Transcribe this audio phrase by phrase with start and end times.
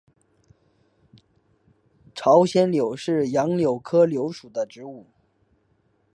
[2.15, 5.05] 朝鲜柳是杨柳科柳属的植物。